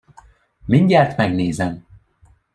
Mindjárt 0.65 1.17
megnézem. 1.17 1.85